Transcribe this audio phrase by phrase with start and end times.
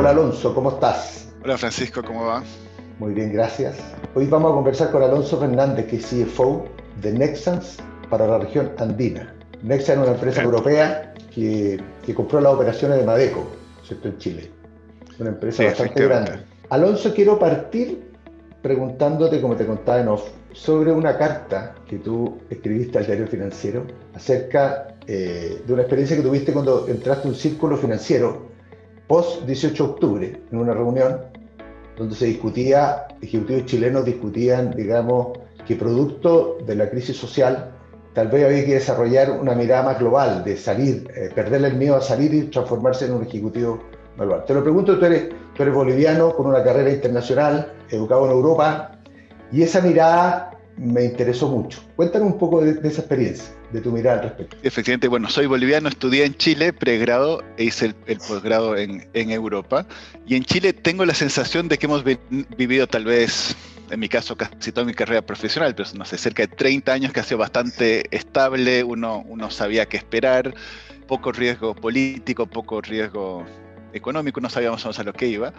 [0.00, 1.28] Hola Alonso, ¿cómo estás?
[1.44, 2.42] Hola Francisco, ¿cómo va?
[2.98, 3.76] Muy bien, gracias.
[4.14, 6.64] Hoy vamos a conversar con Alonso Fernández, que es CFO
[7.02, 7.76] de Nexans
[8.08, 9.34] para la región andina.
[9.62, 11.78] Nexans es una empresa europea que,
[12.16, 13.46] compró las operaciones de Madeco,
[13.86, 14.08] ¿cierto?
[14.08, 14.50] En Chile.
[15.18, 16.40] Una empresa bastante grande.
[16.70, 18.10] Alonso, quiero partir
[18.62, 23.84] preguntándote, como te contaba en off, sobre una carta que tú escribiste al diario financiero
[24.14, 28.48] acerca eh, de una experiencia que tuviste cuando entraste a un círculo financiero
[29.10, 31.18] post 18 de octubre, en una reunión
[31.96, 37.72] donde se discutía, ejecutivos chilenos discutían, digamos, que producto de la crisis social,
[38.14, 41.96] tal vez había que desarrollar una mirada más global, de salir, eh, perderle el miedo
[41.96, 43.82] a salir y transformarse en un ejecutivo
[44.16, 44.44] global.
[44.46, 48.92] Te lo pregunto, tú eres, tú eres boliviano con una carrera internacional, educado en Europa,
[49.50, 51.84] y esa mirada me interesó mucho.
[51.94, 54.56] Cuéntame un poco de, esa experiencia, de tu mirada al respecto.
[54.62, 59.86] Efectivamente, bueno, soy boliviano, estudié en Chile, pregrado, e hice el, posgrado en, Europa.
[60.26, 62.02] Y en Chile tengo la sensación de que hemos
[62.56, 63.54] vivido tal vez,
[63.90, 67.12] en mi caso, casi toda mi carrera profesional, pero no sé, cerca de 30 años
[67.12, 70.54] que ha sido bastante estable, uno, uno sabía qué esperar,
[71.06, 73.44] poco riesgo político, poco riesgo
[73.92, 75.52] económico, no sabíamos a lo que iba.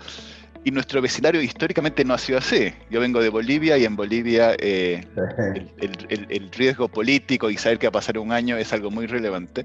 [0.63, 2.73] Y nuestro vecindario históricamente no ha sido así.
[2.91, 5.03] Yo vengo de Bolivia y en Bolivia eh,
[5.79, 9.63] el, riesgo político y saber qué va a pasar un año es algo muy relevante.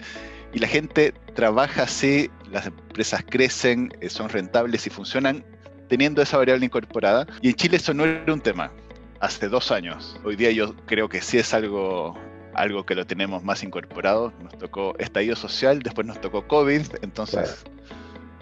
[0.55, 5.45] Y la gente trabaja así, las empresas crecen, eh, son rentables y funcionan
[5.89, 7.27] teniendo esa variable incorporada.
[7.43, 8.73] Y en Chile eso no era un tema
[9.21, 10.19] hace dos años.
[10.25, 12.17] Hoy día yo creo que sí es algo
[12.57, 14.33] algo que lo tenemos más incorporado.
[14.43, 17.65] Nos tocó estallido social, después nos tocó COVID, entonces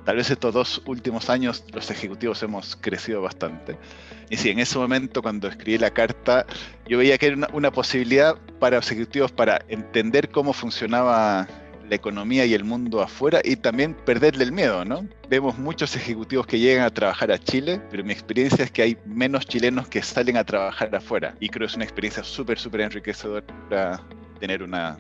[0.05, 3.77] tal vez estos dos últimos años los ejecutivos hemos crecido bastante.
[4.31, 6.47] Y sí, en ese momento cuando escribí la carta,
[6.87, 11.47] yo veía que era una, posibilidad para los ejecutivos para entender cómo funcionaba
[11.89, 15.07] la economía y el mundo afuera y también perderle el miedo, ¿no?
[15.29, 18.97] Vemos muchos ejecutivos que llegan a trabajar a Chile, pero mi experiencia es que hay
[19.05, 22.83] menos chilenos que salen a trabajar afuera y creo que es una experiencia súper, súper
[22.83, 24.01] enriquecedora
[24.41, 24.99] tener una,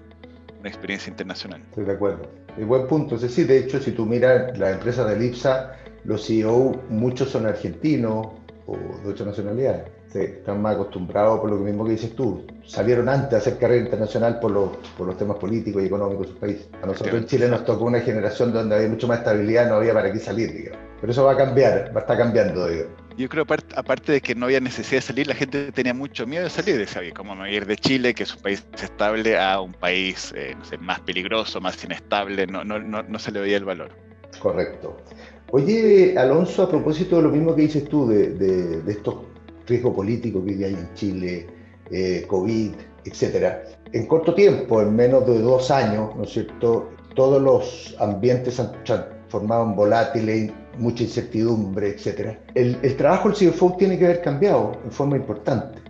[0.64, 1.60] una experiencia internacional.
[1.68, 2.22] Estoy de acuerdo.
[2.56, 3.16] Y buen punto.
[3.16, 7.44] Es decir, de hecho, si tú miras la empresa de Lipsa, los CEO, muchos son
[7.44, 8.28] argentinos
[8.66, 9.84] o de otra nacionalidad.
[10.14, 12.46] están más acostumbrados por lo mismo que dices tú.
[12.64, 16.32] Salieron antes a hacer carrera internacional por los, por los temas políticos y económicos de
[16.32, 16.68] sus países.
[16.82, 19.92] A nosotros en Chile nos tocó una generación donde había mucho más estabilidad, no había
[19.92, 20.80] para qué salir, digamos.
[20.98, 23.03] Pero eso va a cambiar, va a estar cambiando, digamos.
[23.16, 26.44] Yo creo, aparte de que no había necesidad de salir, la gente tenía mucho miedo
[26.44, 26.76] de salir.
[26.78, 29.72] Decía, ¿cómo me voy a ir de Chile, que es un país estable, a un
[29.72, 32.46] país eh, más peligroso, más inestable?
[32.46, 33.90] No, no, no, no, se le veía el valor.
[34.40, 34.96] Correcto.
[35.52, 39.14] Oye, Alonso, a propósito de lo mismo que dices tú, de, de, estos
[39.66, 41.46] riesgos políticos que hay en Chile,
[41.92, 42.72] eh, COVID,
[43.04, 48.58] etcétera, en corto tiempo, en menos de dos años, ¿no es cierto?, todos los ambientes
[48.58, 52.38] han transformado en volátiles, mucha incertidumbre, etc.
[52.54, 55.80] El, trabajo del CFO tiene que haber cambiado en forma importante.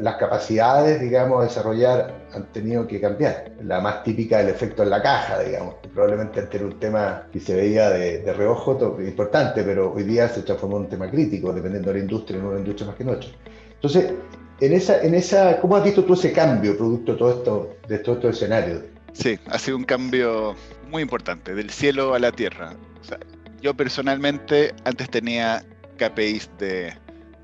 [0.00, 3.52] las capacidades, digamos, a desarrollar han tenido que cambiar.
[3.62, 5.74] La más típica del efecto en la caja, digamos.
[5.92, 10.42] Probablemente antes era un tema que se veía de, reojo importante, pero hoy día se
[10.42, 13.08] transformó en un tema crítico, dependiendo de la industria, en una industria más que en
[13.08, 13.28] otra.
[13.74, 14.12] Entonces,
[14.60, 17.98] en esa, en esa, ¿cómo has visto tú ese cambio producto de todo esto, de
[17.98, 18.82] todo estos escenarios?
[19.12, 20.54] Sí, ha sido un cambio
[20.90, 22.74] muy importante, del cielo a la tierra.
[23.00, 23.18] O sea,
[23.64, 25.64] yo personalmente antes tenía
[25.96, 26.94] KPIs de,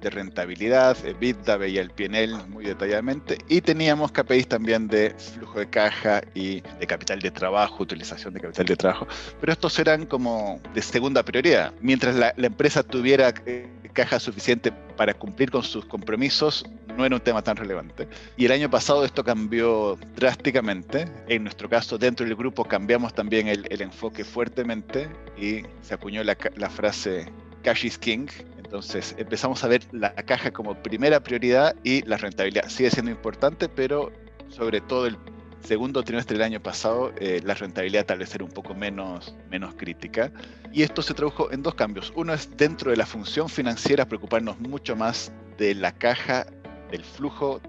[0.09, 6.23] rentabilidad, EBITDA, veía el PNL muy detalladamente y teníamos KPIs también de flujo de caja
[6.35, 9.07] y de capital de trabajo, utilización de capital de trabajo,
[9.41, 11.75] pero estos eran como de segunda prioridad.
[11.83, 16.65] Mientras la, la empresa tuviera eh, caja suficiente para cumplir con sus compromisos,
[16.97, 18.09] no era un tema tan relevante.
[18.37, 21.07] Y el año pasado esto cambió drásticamente.
[21.29, 26.37] En nuestro caso, dentro del grupo cambiamos también el, enfoque fuertemente y se acuñó la,
[26.57, 27.27] la frase
[27.63, 28.29] Cash is King.
[28.57, 33.69] Entonces empezamos a ver la caja como primera prioridad y la rentabilidad sigue siendo importante,
[33.69, 34.13] pero
[34.49, 35.17] sobre todo el
[35.63, 39.75] segundo trimestre del año pasado, eh, la rentabilidad tal vez era un poco menos, menos
[39.75, 40.33] crítica.
[40.73, 42.13] Y esto se tradujo en dos cambios.
[42.17, 46.47] Uno es dentro de la función financiera preocuparnos mucho más de la caja,
[46.91, 47.61] del flujo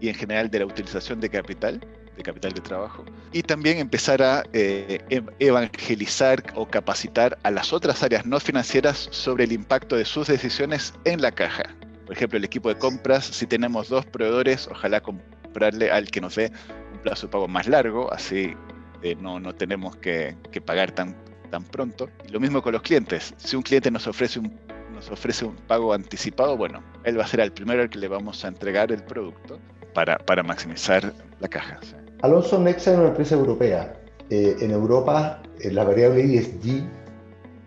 [0.00, 1.80] y en general de la utilización de capital
[2.20, 5.00] de capital de trabajo y también empezar a eh,
[5.38, 10.94] evangelizar o capacitar a las otras áreas no financieras sobre el impacto de sus decisiones
[11.04, 11.64] en la caja.
[12.06, 16.34] Por ejemplo, el equipo de compras, si tenemos dos proveedores, ojalá comprarle al que nos
[16.34, 16.52] dé
[17.00, 18.54] plazo de pago más largo, así
[19.02, 21.16] eh, no, no, tenemos que, que, pagar tan,
[21.50, 22.08] tan pronto.
[22.26, 23.34] Y lo mismo con los clientes.
[23.38, 24.58] Si un cliente nos ofrece un,
[24.92, 28.08] nos ofrece un pago anticipado, bueno, él va a ser el primero al que le
[28.08, 29.58] vamos a entregar el producto
[29.94, 31.80] para, para maximizar la caja.
[32.22, 33.94] Alonso Nexa es una empresa europea.
[34.28, 36.84] Eh, en Europa, eh, la variable ESG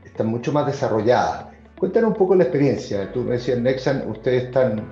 [0.05, 1.51] está mucho más desarrollada.
[1.77, 3.11] Cuéntanos un poco la experiencia.
[3.11, 4.85] Tú me decías, Nexan, ustedes están,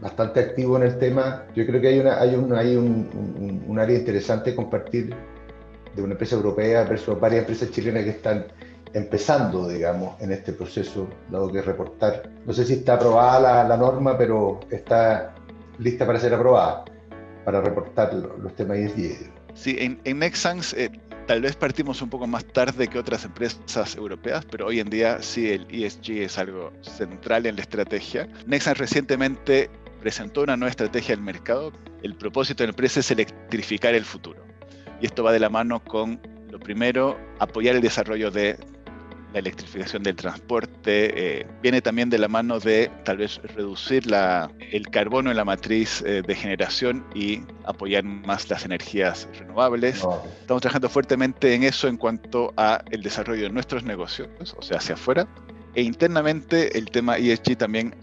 [0.00, 1.44] bastante activos en el tema.
[1.54, 5.14] Yo creo que hay, una, hay, un, área interesante compartir
[5.94, 8.46] de una empresa europea versus varias empresas chilenas que están
[8.94, 12.30] empezando, digamos, en este proceso, dado que reportar.
[12.46, 15.34] No sé si está aprobada la, norma, pero está
[15.78, 16.84] lista para ser aprobada,
[17.44, 19.30] para reportar los, temas ESG.
[19.54, 20.90] Sí, en, en Nexans eh,
[21.26, 25.20] tal vez partimos un poco más tarde que otras empresas europeas, pero hoy en día
[25.22, 28.28] sí el ESG es algo central en la estrategia.
[28.46, 31.72] Nexans recientemente presentó una nueva estrategia al mercado.
[32.02, 34.44] El propósito de la empresa es electrificar el futuro.
[35.00, 38.56] Y esto va de la mano con, lo primero, apoyar el desarrollo de
[39.32, 44.50] la electrificación del transporte, eh, viene también de la mano de tal vez reducir la,
[44.70, 50.04] el carbono en la matriz eh, de generación y apoyar más las energías renovables.
[50.40, 54.78] Estamos trabajando fuertemente en eso en cuanto a el desarrollo de nuestros negocios, o sea,
[54.78, 55.26] hacia afuera.
[55.74, 57.94] E internamente el tema ESG también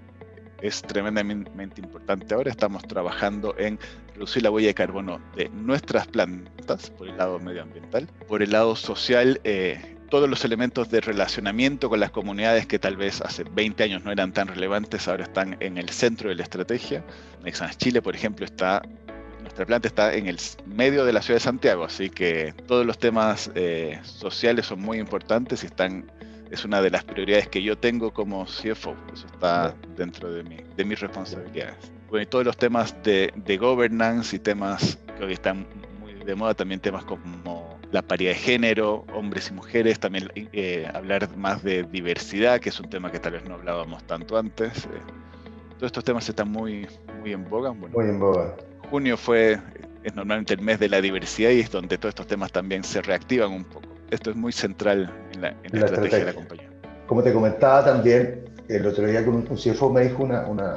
[0.61, 2.33] es tremendamente importante.
[2.33, 3.79] Ahora estamos trabajando en
[4.13, 8.07] reducir la huella de carbono de nuestras plantas por el lado medioambiental.
[8.27, 12.97] Por el lado social, eh, todos los elementos de relacionamiento con las comunidades que tal
[12.97, 16.43] vez hace 20 años no eran tan relevantes, ahora están en el centro de la
[16.43, 17.03] estrategia.
[17.43, 18.81] Nexans Chile, por ejemplo, está
[19.41, 22.99] nuestra planta está en el medio de la ciudad de Santiago, así que todos los
[22.99, 26.11] temas eh, sociales son muy importantes y están
[26.51, 30.57] es una de las prioridades que yo tengo como CFO, eso está dentro de, mi,
[30.75, 31.91] de mis responsabilidades.
[32.09, 35.67] Bueno, y todos los temas de, de governance y temas que hoy están
[35.99, 40.87] muy de moda, también temas como la paridad de género, hombres y mujeres, también eh,
[40.93, 44.85] hablar más de diversidad, que es un tema que tal vez no hablábamos tanto antes.
[44.85, 44.89] Eh,
[45.77, 46.87] todos estos temas están muy,
[47.19, 47.71] muy en boga.
[47.71, 48.55] muy en boga.
[48.89, 49.59] Junio fue,
[50.03, 53.01] es normalmente el mes de la diversidad y es donde todos estos temas también se
[53.01, 53.87] reactivan un poco.
[54.11, 56.69] Esto es muy central en la, estrategia, de la compañía.
[57.07, 60.75] Como te comentaba también, el otro día con un, CFO me dijo una, una,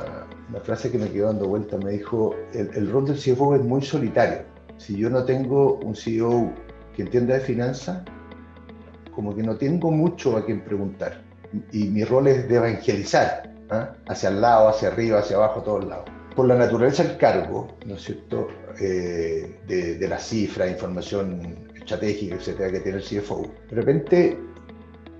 [0.49, 3.62] una, frase que me quedó dando vuelta, me dijo, el, el rol del CFO es
[3.62, 4.44] muy solitario.
[4.76, 6.53] Si yo no tengo un CEO
[6.94, 8.03] que entienda de finanzas,
[9.15, 11.23] como que no tengo mucho a quien preguntar.
[11.73, 13.94] Y mi rol es de evangelizar, ¿ah?
[14.06, 16.05] hacia el lado, hacia arriba, hacia abajo, todos lados.
[16.35, 18.49] Por la naturaleza del cargo, ¿no es cierto?,
[18.81, 24.39] eh, de, de la cifra, información estratégica, etcétera, que tiene el CFO, de repente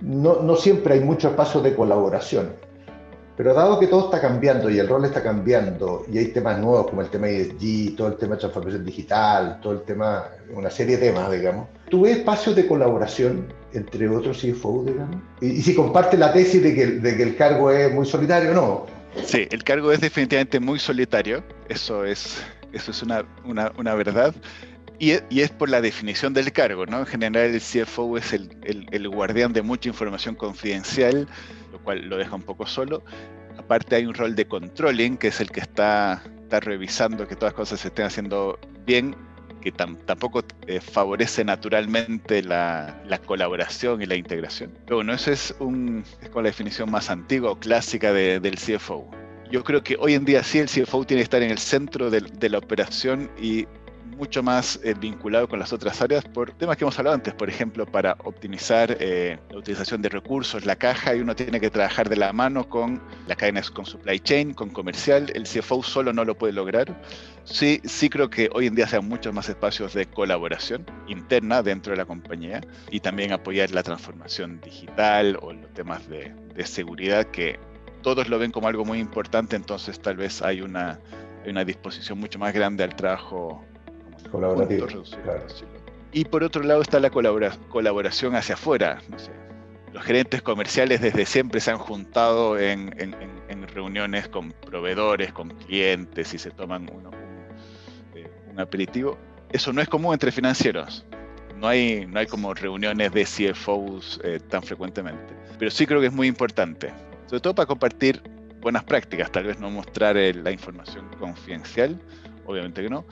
[0.01, 2.53] no, no siempre hay mucho espacio de colaboración.
[3.35, 6.87] Pero dado que todo está cambiando y el rol está cambiando y hay temas nuevos
[6.87, 10.97] como el tema ESG, todo el tema de transformación digital, todo el tema, una serie
[10.97, 15.17] de temas, digamos, ¿tú ves espacios de colaboración entre otros CFO, digamos?
[15.41, 18.85] Y, si comparte la tesis de que, de que el cargo es muy solitario, ¿no?
[19.25, 24.35] Sí, el cargo es definitivamente muy solitario, eso es, eso es una, una, una verdad.
[24.99, 26.99] Y, es por la definición del cargo, ¿no?
[26.99, 31.27] En general el CFO es el, guardián de mucha información confidencial,
[31.71, 33.03] lo cual lo deja un poco solo.
[33.57, 37.55] Aparte hay un rol de controlling, que es el que está, revisando que todas las
[37.55, 39.15] cosas se estén haciendo bien,
[39.61, 44.71] que tampoco eh, favorece naturalmente la, la, colaboración y la integración.
[44.85, 49.09] Pero bueno, esa es, un, como la definición más antigua o clásica de, del CFO.
[49.49, 52.11] Yo creo que hoy en día sí el CFO tiene que estar en el centro
[52.11, 53.65] de, de la operación y
[54.05, 57.49] mucho más eh, vinculado con las otras áreas por temas que hemos hablado antes, por
[57.49, 62.09] ejemplo, para optimizar eh, la utilización de recursos, la caja, y uno tiene que trabajar
[62.09, 65.31] de la mano con las cadenas, con supply chain, con comercial.
[65.33, 67.01] El CFO solo no lo puede lograr.
[67.43, 71.91] Sí, sí creo que hoy en día se muchos más espacios de colaboración interna dentro
[71.91, 77.25] de la compañía y también apoyar la transformación digital o los temas de, de seguridad
[77.25, 77.59] que
[78.01, 80.99] todos lo ven como algo muy importante, entonces tal vez hay una,
[81.47, 83.65] una disposición mucho más grande al trabajo
[84.29, 84.87] colaborativo.
[86.11, 89.01] Y por otro lado está la colaboración hacia afuera.
[89.91, 92.93] los gerentes comerciales desde siempre se han juntado en,
[93.73, 97.09] reuniones con proveedores, con clientes y se toman uno,
[98.13, 99.17] eh, un, aperitivo.
[99.51, 101.05] Eso no es común entre financieros.
[101.57, 105.33] No hay, no hay como reuniones de CFOs eh, tan frecuentemente.
[105.57, 106.93] Pero sí creo que es muy importante.
[107.25, 108.21] Sobre todo para compartir
[108.63, 109.31] buenas prácticas.
[109.31, 111.99] Tal vez no mostrar eh, la información confidencial,
[112.45, 113.05] obviamente que no,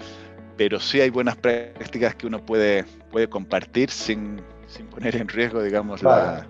[0.58, 5.62] pero sí hay buenas prácticas que uno puede, puede compartir sin, sin poner en riesgo,
[5.62, 6.46] digamos, la,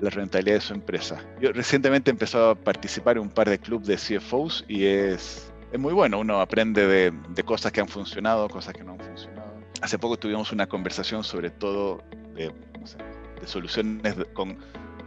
[0.00, 1.20] la, rentabilidad de su empresa.
[1.40, 5.52] Yo recientemente he empezado a participar en un par de clubes de CFOs y es,
[5.72, 9.00] es muy bueno, uno aprende de, de, cosas que han funcionado, cosas que no han
[9.00, 9.50] funcionado.
[9.82, 12.02] Hace poco tuvimos una conversación sobre todo
[12.34, 12.98] de, no sé,
[13.40, 14.58] de soluciones con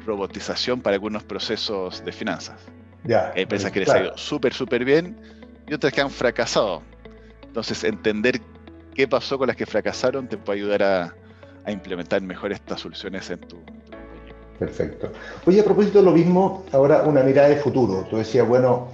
[0.06, 2.60] robotización para algunos procesos de finanzas.
[3.06, 5.18] Ya, hay empresas que les ha ido súper, súper bien
[5.68, 6.84] y otras que han fracasado
[7.54, 8.42] entonces, entender
[8.96, 13.42] qué pasó con las que fracasaron te puede ayudar a, implementar mejor estas soluciones en
[13.42, 14.34] tu, compañía.
[14.58, 15.12] Perfecto.
[15.46, 18.08] Oye, a propósito de lo mismo, ahora una mirada de futuro.
[18.10, 18.88] Tú decías, bueno,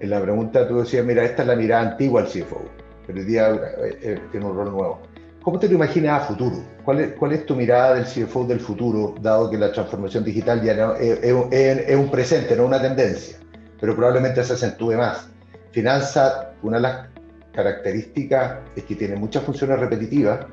[0.00, 2.64] en la pregunta tú decías, mira, esta es la mirada antigua al CFO,
[3.06, 5.02] pero hoy día eh, eh, tiene un rol nuevo.
[5.40, 6.56] ¿Cómo te lo imaginas a futuro?
[6.84, 10.60] ¿Cuál es, ¿Cuál es, tu mirada del CFO del futuro, dado que la transformación digital
[10.60, 13.38] ya no, es, es, un presente, no una tendencia,
[13.80, 15.28] pero probablemente se acentúe más?
[15.70, 17.11] Finanza, una de las
[17.52, 20.46] características es que tiene muchas funciones repetitivas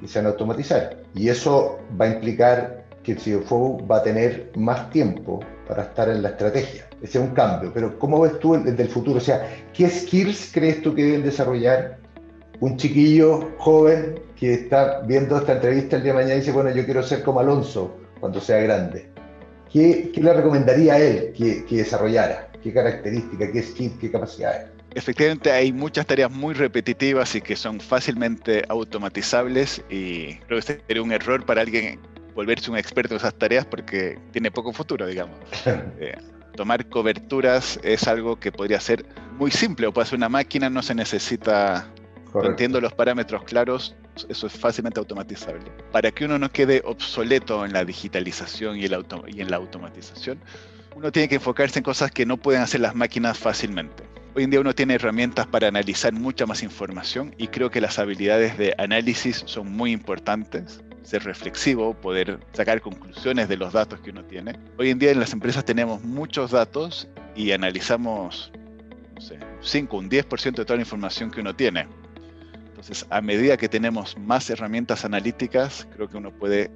[0.00, 1.02] y se van a automatizar.
[1.14, 6.08] Y eso va a implicar que el CFO va a tener más tiempo para estar
[6.08, 6.88] en la estrategia.
[7.00, 7.72] Ese es un cambio.
[7.72, 9.18] Pero ¿cómo ves tú desde el futuro?
[9.18, 11.98] O sea, ¿qué skills crees tú que deben desarrollar
[12.60, 16.70] un chiquillo joven que está viendo esta entrevista el día de mañana y dice, bueno,
[16.70, 19.08] yo quiero ser como Alonso cuando sea grande?
[19.72, 22.50] ¿Qué, qué le recomendaría a él que, que desarrollara?
[22.62, 24.70] ¿Qué características, qué skills, qué capacidades?
[24.94, 31.02] Efectivamente hay muchas tareas muy repetitivas y que son fácilmente automatizables y creo que sería
[31.02, 32.00] un error para alguien
[32.34, 35.36] volverse un experto en esas tareas porque tiene poco futuro, digamos.
[35.98, 36.16] Eh,
[36.56, 39.06] tomar coberturas es algo que podría ser
[39.38, 41.88] muy simple o para hacer una máquina no se necesita,
[42.42, 43.94] entiendo los parámetros claros,
[44.28, 45.70] eso es fácilmente automatizable.
[45.92, 49.56] Para que uno no quede obsoleto en la digitalización y, el auto y en la
[49.56, 50.40] automatización,
[50.94, 54.11] uno tiene que enfocarse en cosas que no pueden hacer las máquinas fácilmente.
[54.34, 57.98] Hoy en día uno tiene herramientas para analizar mucha más información y creo que las
[57.98, 64.08] habilidades de análisis son muy importantes ser reflexivo, poder sacar conclusiones de los datos que
[64.08, 64.58] uno tiene.
[64.78, 68.50] Hoy en día en las empresas tenemos muchos datos y analizamos,
[69.14, 71.86] no sé, 5, un 10% de toda la información que uno tiene.
[72.68, 76.70] Entonces, a medida que tenemos más herramientas analíticas, creo que uno puede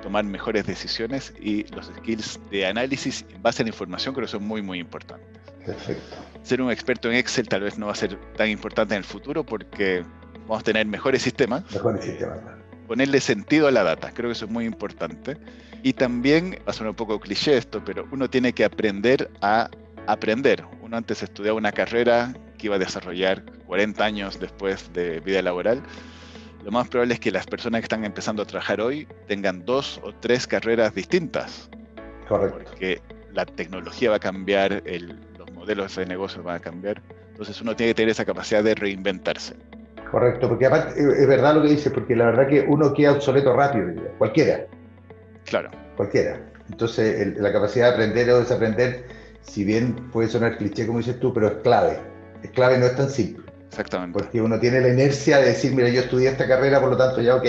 [0.00, 4.30] tomar mejores decisiones y los skills de análisis en base a la información creo que
[4.30, 5.37] son muy, muy importantes.
[5.68, 6.16] Perfecto.
[6.42, 9.04] Ser un experto en Excel tal vez no va a ser tan importante en el
[9.04, 10.02] futuro porque
[10.46, 11.62] vamos a tener mejores sistemas.
[11.70, 12.38] Mejores sistemas,
[12.86, 14.12] ponerle sentido a la data.
[14.14, 15.36] Creo que eso es muy importante.
[15.82, 19.70] Y también, va a sonar un poco cliché esto, pero uno tiene que aprender a
[20.06, 20.64] aprender.
[20.80, 25.82] Uno antes estudiaba una carrera que iba a desarrollar 40 años después de vida laboral.
[26.64, 30.00] Lo más probable es que las personas que están empezando a trabajar hoy tengan dos
[30.02, 31.68] o tres carreras distintas.
[32.26, 32.58] Correcto.
[32.64, 33.00] Porque
[33.32, 35.16] la tecnología va a cambiar, los
[35.68, 37.02] modelos de negocio van a cambiar.
[37.30, 39.54] Entonces uno tiene que tener esa capacidad de reinventarse.
[40.10, 43.52] Correcto, porque aparte es verdad lo que dice, porque la verdad que uno queda obsoleto
[43.52, 44.66] rápido, cualquiera.
[45.44, 45.70] Claro.
[45.96, 46.40] Cualquiera.
[46.70, 49.04] Entonces, la capacidad de aprender o desaprender,
[49.42, 51.98] si bien puede sonar cliché como dices tú, pero es clave.
[52.42, 53.44] Es clave, no es tan simple.
[53.68, 54.18] Exactamente.
[54.18, 57.20] Porque uno tiene la inercia de decir, mira, yo estudié esta carrera, por lo tanto
[57.20, 57.44] ya, ok,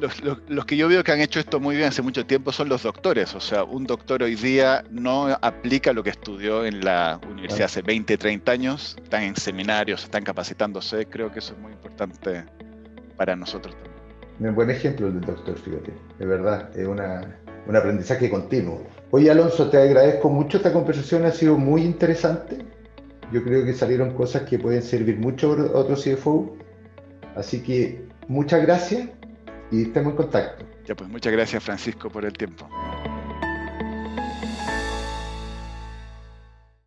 [0.00, 2.82] los, que yo veo que han hecho esto muy bien hace mucho tiempo son los
[2.82, 3.34] doctores.
[3.34, 7.82] O sea, un doctor hoy día no aplica lo que estudió en la universidad hace
[7.82, 8.96] 20, 30 años.
[9.02, 11.06] Están en seminarios, están capacitándose.
[11.06, 12.44] Creo que eso es muy importante
[13.16, 14.50] para nosotros también.
[14.50, 15.92] Un buen ejemplo del doctor, fíjate.
[16.18, 18.86] De verdad, es una, un aprendizaje continuo.
[19.10, 20.58] Oye, Alonso, te agradezco mucho.
[20.58, 22.58] Esta conversación ha sido muy interesante.
[23.32, 26.56] Yo creo que salieron cosas que pueden servir mucho a otros CFO.
[27.34, 29.08] Así que muchas gracias
[29.70, 30.64] y estemos en contacto.
[30.86, 32.68] Ya pues muchas gracias Francisco por el tiempo.